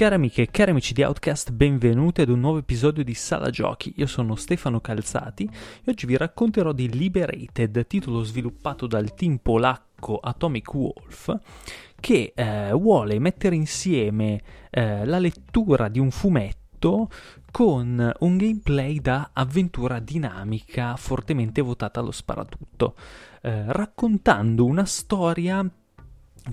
[0.00, 3.92] Cari amiche e cari amici di Outcast, benvenuti ad un nuovo episodio di Sala Giochi.
[3.98, 10.16] Io sono Stefano Calzati e oggi vi racconterò di Liberated, titolo sviluppato dal team polacco
[10.16, 11.38] Atomic Wolf,
[12.00, 14.40] che eh, vuole mettere insieme
[14.70, 17.10] eh, la lettura di un fumetto
[17.52, 22.94] con un gameplay da avventura dinamica fortemente votata allo sparatutto,
[23.42, 25.62] eh, raccontando una storia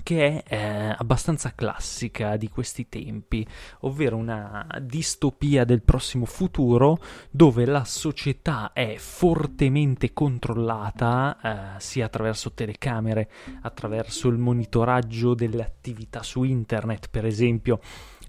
[0.02, 3.46] che è eh, abbastanza classica di questi tempi,
[3.80, 6.98] ovvero una distopia del prossimo futuro
[7.30, 13.30] dove la società è fortemente controllata eh, sia attraverso telecamere,
[13.62, 17.80] attraverso il monitoraggio delle attività su internet, per esempio.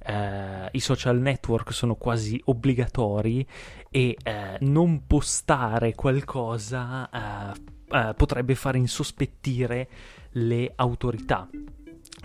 [0.01, 3.45] Eh, I social network sono quasi obbligatori
[3.89, 9.89] e eh, non postare qualcosa eh, eh, potrebbe fare insospettire
[10.31, 11.47] le autorità.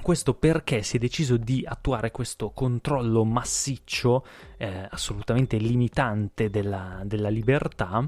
[0.01, 4.25] Questo perché si è deciso di attuare questo controllo massiccio,
[4.59, 8.07] eh, assolutamente limitante della, della libertà,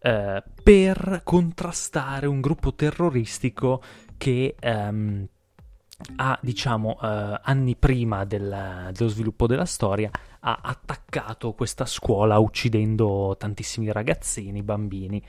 [0.00, 3.82] eh, per contrastare un gruppo terroristico
[4.16, 5.28] che ehm,
[6.16, 13.36] ha, diciamo, eh, anni prima del, dello sviluppo della storia, ha attaccato questa scuola uccidendo
[13.38, 15.22] tantissimi ragazzini, bambini.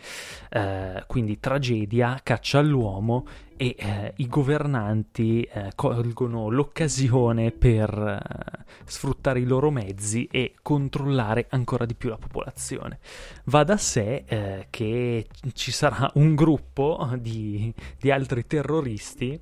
[0.49, 3.25] Eh, quindi tragedia, caccia all'uomo
[3.57, 11.47] e eh, i governanti eh, colgono l'occasione per eh, sfruttare i loro mezzi e controllare
[11.49, 12.99] ancora di più la popolazione.
[13.45, 19.39] Va da sé eh, che ci sarà un gruppo di, di altri terroristi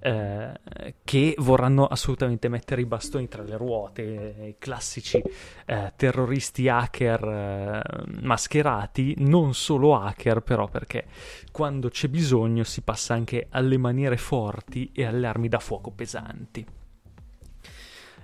[0.00, 5.22] eh, che vorranno assolutamente mettere i bastoni tra le ruote, i classici
[5.66, 7.82] eh, terroristi hacker eh,
[8.20, 11.06] mascherati, non solo hacker però perché
[11.50, 16.66] quando c'è bisogno si passa anche alle maniere forti e alle armi da fuoco pesanti.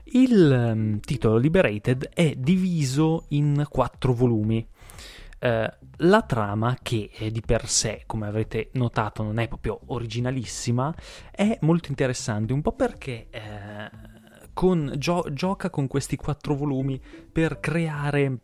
[0.07, 4.65] Il um, titolo Liberated è diviso in quattro volumi.
[5.45, 5.67] Uh,
[5.99, 10.95] la trama, che di per sé, come avrete notato, non è proprio originalissima,
[11.31, 13.91] è molto interessante, un po' perché eh,
[14.55, 16.99] con, gio- gioca con questi quattro volumi
[17.31, 18.39] per creare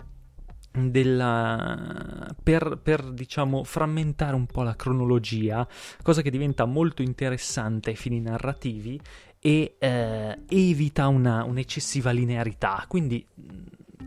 [0.72, 5.66] della, per, per, diciamo frammentare un po' la cronologia,
[6.02, 9.00] cosa che diventa molto interessante ai fini narrativi
[9.40, 12.84] e eh, evita una, un'eccessiva linearità.
[12.86, 13.26] Quindi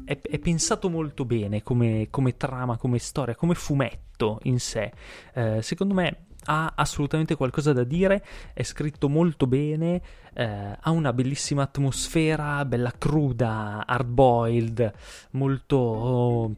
[0.05, 4.91] è, è pensato molto bene come, come, trama, come storia, come fumetto in sé.
[5.33, 10.01] Eh, secondo me ha assolutamente qualcosa da dire, è scritto molto bene,
[10.33, 14.93] eh, ha una bellissima atmosfera, bella cruda, hard boiled,
[15.31, 16.55] molto oh,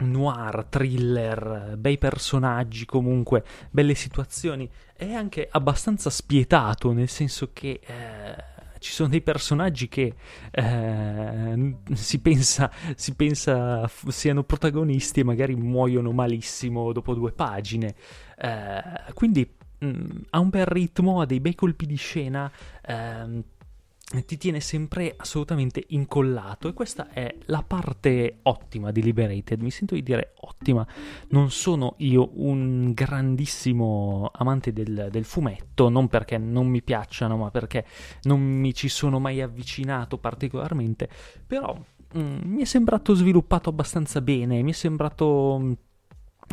[0.00, 8.44] noir, thriller, bei personaggi comunque, belle situazioni, è anche abbastanza spietato, nel senso che eh,
[8.90, 10.14] ci sono dei personaggi che
[10.50, 17.94] eh, si, pensa, si, pensa, siano protagonisti e magari muoiono malissimo dopo due pagine.
[18.36, 18.82] Eh,
[19.14, 19.48] quindi
[19.78, 22.50] mh, mm, ha un bel ritmo, ha dei bei colpi di scena.
[22.84, 23.44] Eh,
[24.26, 29.94] ti tiene sempre assolutamente incollato e questa è la parte ottima di Liberated, mi sento
[29.94, 30.84] di dire ottima,
[31.28, 37.50] non sono io un grandissimo amante del, del fumetto, non perché non mi piacciono ma
[37.50, 37.86] perché
[38.22, 41.08] non mi ci sono mai avvicinato particolarmente,
[41.46, 41.78] però
[42.18, 45.72] mm, mi è sembrato sviluppato abbastanza bene, mi è sembrato mm,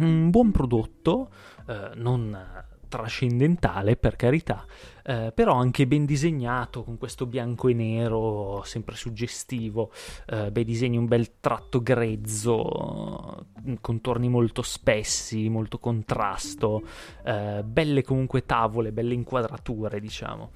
[0.02, 1.32] un buon prodotto,
[1.68, 2.38] eh, non
[2.88, 4.66] trascendentale per carità,
[5.04, 9.92] eh, però anche ben disegnato con questo bianco e nero sempre suggestivo,
[10.28, 13.46] eh, bei disegni, un bel tratto grezzo,
[13.82, 16.84] contorni molto spessi, molto contrasto,
[17.24, 20.52] eh, belle comunque tavole, belle inquadrature diciamo.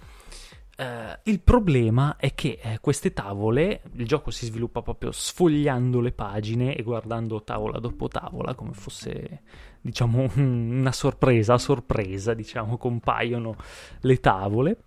[0.82, 6.12] Uh, il problema è che eh, queste tavole, il gioco si sviluppa proprio sfogliando le
[6.12, 9.42] pagine e guardando tavola dopo tavola, come fosse,
[9.80, 13.58] diciamo, una sorpresa a sorpresa, diciamo, compaiono
[14.00, 14.78] le tavole.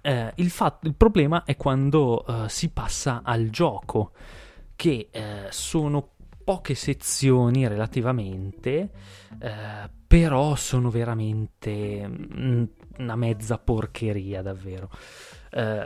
[0.00, 4.12] Uh, il, fatto, il, problema è quando uh, si passa al gioco,
[4.76, 5.08] che
[5.50, 6.08] sono
[6.44, 8.88] poche sezioni relativamente,
[10.06, 12.64] però sono veramente mm,
[13.00, 14.90] una mezza porcheria davvero.
[15.52, 15.82] Eh,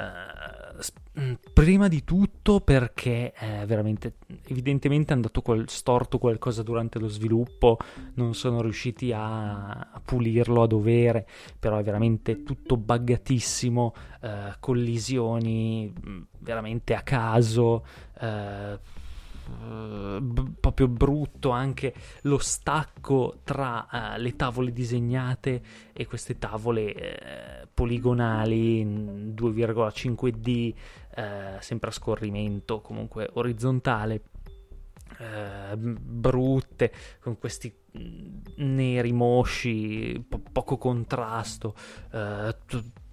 [1.20, 4.16] mm, prima di tutto perché è veramente
[4.49, 7.78] evidentemente è andato quel, storto qualcosa durante lo sviluppo
[8.16, 11.26] non sono riusciti a, a pulirlo a dovere
[11.58, 17.87] però è veramente tutto buggatissimo eh, collisioni mm, veramente a caso
[18.20, 18.78] eh,
[19.49, 25.62] b- proprio brutto anche lo stacco tra uh, le tavole disegnate
[25.93, 30.75] e queste tavole uh, poligonali 2,5D,
[31.17, 34.23] eh, sempre a scorrimento, comunque orizzontale,
[35.19, 41.75] eh, brutte, con questi mm, neri mosci, po- poco contrasto,
[42.12, 42.56] eh,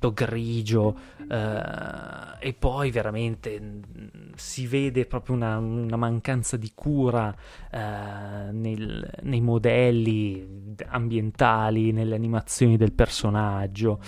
[0.01, 0.97] tutto grigio,
[1.29, 3.79] eh, e poi veramente mm,
[4.35, 7.33] si vede proprio una, una mancanza di cura
[7.69, 13.99] eh, nel, nei modelli ambientali, nelle animazioni del personaggio.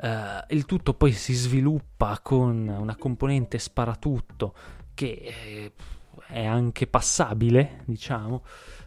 [0.00, 4.54] Eh, il tutto poi si sviluppa con una componente sparatutto
[4.94, 5.72] che
[6.28, 8.44] è anche passabile, diciamo,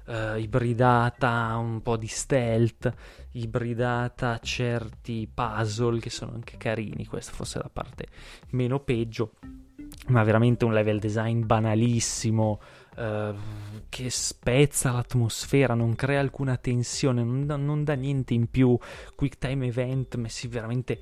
[0.07, 2.94] uh, ibridata un po' di stealth,
[3.31, 8.07] ibridata a certi puzzle che sono anche carini, questa forse è la parte
[8.50, 9.33] meno peggio,
[10.07, 12.59] ma veramente un level design banalissimo.
[13.00, 13.33] Uh,
[13.88, 18.77] che spezza l'atmosfera, non crea alcuna tensione, non non dà niente in più.
[19.15, 21.00] Quick time event messi veramente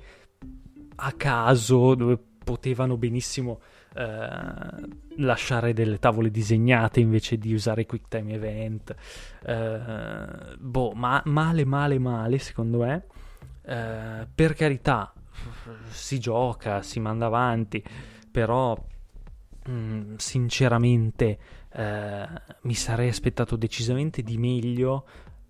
[0.94, 3.60] a caso, dove potevano benissimo
[3.94, 4.28] eh,
[5.16, 8.94] lasciare delle tavole disegnate invece di usare QuickTime Event.
[9.44, 13.04] Eh, boh, ma male, male, male, secondo me.
[13.66, 15.12] Eh, per carità,
[15.90, 17.84] si gioca, si manda avanti,
[18.30, 18.74] però
[19.66, 21.38] mh, mm, sinceramente
[21.70, 22.28] eh,
[22.62, 25.04] mi sarei aspettato decisamente di meglio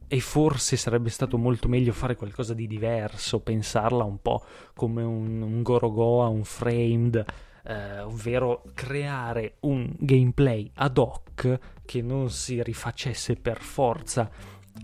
[0.08, 4.43] e forse sarebbe stato molto meglio fare qualcosa di diverso, pensarla un po'
[4.75, 7.25] come un, un Gorogoa, un Framed,
[7.64, 14.31] eh, ovvero creare un gameplay ad hoc che non si rifacesse per forza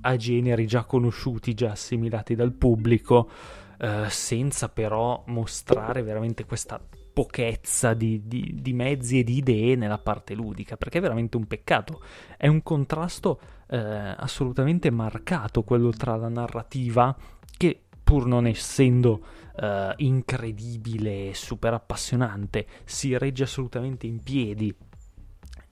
[0.02, 3.30] a generi già conosciuti, già assimilati dal pubblico,
[3.78, 6.78] eh, senza però mostrare veramente questa
[7.14, 11.46] pochezza di, di, di, mezzi e di idee nella parte ludica, perché è veramente un
[11.46, 12.02] peccato.
[12.36, 17.16] È un contrasto eh, assolutamente marcato quello tra la narrativa,
[17.56, 19.24] che pur non essendo
[19.56, 24.74] uh, incredibile e super appassionante, si regge assolutamente in piedi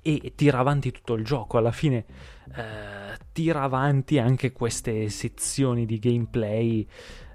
[0.00, 1.58] e tira avanti tutto il gioco.
[1.58, 2.06] Alla fine
[2.48, 6.86] uh, tira avanti anche queste sezioni di gameplay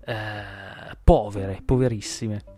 [0.08, 2.56] uh, povere, poverissime.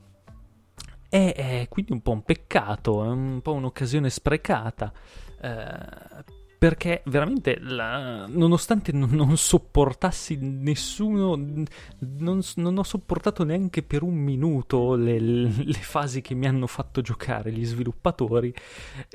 [1.09, 4.93] È, è, quindi un po' un peccato, è un po' un'occasione sprecata.
[5.41, 14.03] Uh, perché veramente la, nonostante non, non, sopportassi nessuno non, non, ho sopportato neanche per
[14.03, 18.53] un minuto le, le, fasi che mi hanno fatto giocare gli sviluppatori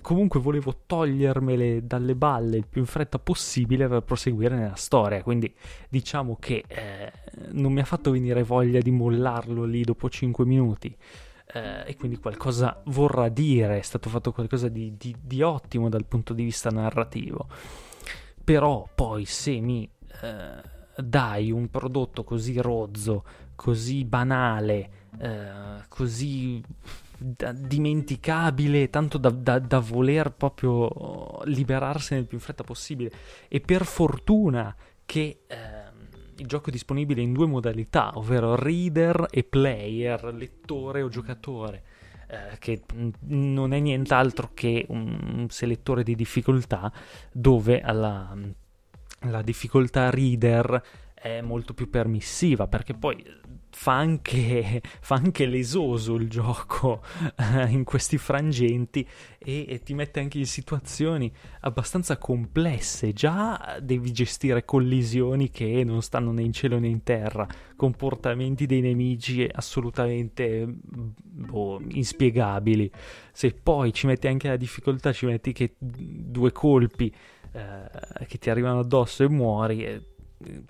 [0.01, 5.55] comunque volevo togliermele dalle balle il più in fretta possibile per proseguire nella storia quindi
[5.91, 7.13] diciamo che eh,
[7.51, 10.97] non mi ha fatto venire voglia di mollarlo lì dopo 5 minuti
[11.55, 16.05] eh, e quindi qualcosa vorrà dire, è stato fatto qualcosa di, di, di, ottimo dal
[16.05, 17.47] punto di vista narrativo.
[18.43, 19.89] Però poi se mi
[20.23, 23.25] eh, dai un prodotto così rozzo,
[23.55, 26.63] così banale, eh, così
[27.17, 33.13] da, dimenticabile, tanto da, da, da, voler proprio liberarsene il più in fretta possibile,
[33.47, 34.75] e per fortuna
[35.07, 35.84] che eh,
[36.37, 41.83] il gioco è disponibile in due modalità, ovvero reader e player, lettore o giocatore,
[42.29, 42.83] eh, che
[43.29, 46.93] non è nient'altro che un selettore di difficoltà
[47.33, 48.37] dove alla,
[49.21, 50.83] la difficoltà reader
[51.15, 53.25] è molto più permissiva perché poi
[53.75, 57.03] fa anche, fa anche lesoso il gioco
[57.37, 59.07] eh, in questi frangenti
[59.39, 63.13] e, e, ti mette anche in situazioni abbastanza complesse.
[63.13, 68.81] Già devi gestire collisioni che non stanno né in cielo né in terra, comportamenti dei
[68.81, 72.91] nemici assolutamente boh, inspiegabili.
[73.33, 77.13] Se poi ci metti anche la difficoltà, ci metti che due colpi
[77.53, 80.13] eh, che ti arrivano addosso e muori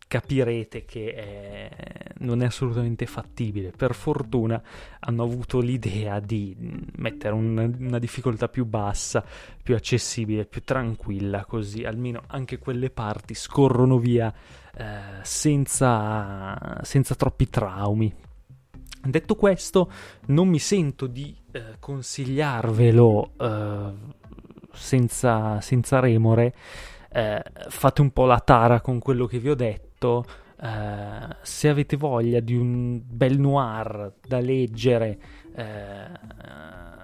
[0.06, 1.70] capirete che è,
[2.25, 3.71] non è assolutamente fattibile.
[3.71, 4.61] Per fortuna
[5.00, 6.57] hanno avuto l'idea di
[6.97, 9.25] mettere un, una difficoltà più bassa,
[9.62, 14.33] più accessibile, più tranquilla, così almeno anche quelle parti scorrono via
[14.76, 14.85] eh,
[15.23, 18.12] senza, senza troppi traumi.
[19.07, 19.90] Detto questo,
[20.26, 23.93] non mi sento di eh, consigliarvelo eh,
[24.73, 26.54] senza, senza remore
[27.14, 30.25] eh, fate un po' la tara con quello che vi ho detto.
[30.64, 35.18] Eh, se avete voglia di un bel noir da leggere
[35.54, 36.06] eh,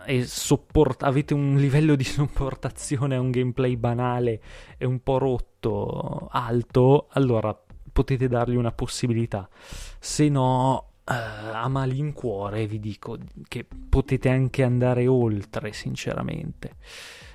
[0.07, 4.41] e sopport- avete un livello di sopportazione a un gameplay banale
[4.79, 7.55] e un po' rotto alto, allora
[7.93, 9.49] potete dargli una possibilità.
[9.99, 16.77] Se no, Uh, a malincuore vi dico che potete anche andare oltre, sinceramente.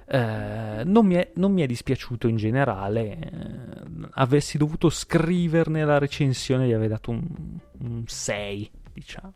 [0.07, 3.17] Eh, non, mi è, non, mi è, dispiaciuto in generale.
[3.19, 7.27] Eh, avessi dovuto scriverne la recensione, gli avrei dato un,
[7.79, 9.33] un 6, diciamo.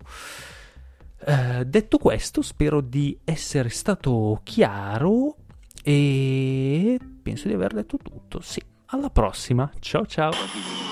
[1.22, 5.36] Uh, detto questo, spero di essere stato chiaro
[5.84, 8.40] e penso di aver detto tutto.
[8.40, 9.70] Sì, alla prossima.
[9.80, 10.89] Ciao ciao.